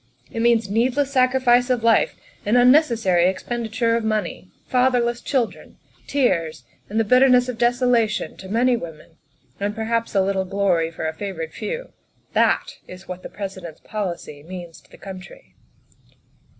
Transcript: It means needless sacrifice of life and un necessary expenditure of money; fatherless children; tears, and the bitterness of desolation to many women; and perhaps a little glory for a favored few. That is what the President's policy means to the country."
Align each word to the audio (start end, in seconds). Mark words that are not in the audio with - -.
It 0.31 0.41
means 0.41 0.67
needless 0.67 1.11
sacrifice 1.13 1.69
of 1.69 1.83
life 1.83 2.15
and 2.43 2.57
un 2.57 2.71
necessary 2.71 3.27
expenditure 3.29 3.95
of 3.95 4.03
money; 4.03 4.49
fatherless 4.65 5.21
children; 5.21 5.77
tears, 6.07 6.63
and 6.89 6.99
the 6.99 7.03
bitterness 7.03 7.47
of 7.47 7.59
desolation 7.59 8.35
to 8.37 8.49
many 8.49 8.75
women; 8.75 9.17
and 9.59 9.75
perhaps 9.75 10.15
a 10.15 10.21
little 10.21 10.43
glory 10.45 10.89
for 10.89 11.07
a 11.07 11.13
favored 11.13 11.53
few. 11.53 11.93
That 12.33 12.77
is 12.87 13.07
what 13.07 13.21
the 13.21 13.29
President's 13.29 13.81
policy 13.81 14.41
means 14.41 14.81
to 14.81 14.89
the 14.89 14.97
country." 14.97 15.53